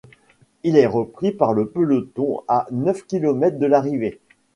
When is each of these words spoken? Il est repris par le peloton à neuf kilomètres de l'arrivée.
Il 0.63 0.77
est 0.77 0.87
repris 0.87 1.31
par 1.31 1.53
le 1.53 1.69
peloton 1.69 2.41
à 2.47 2.65
neuf 2.71 3.05
kilomètres 3.05 3.59
de 3.59 3.67
l'arrivée. 3.67 4.19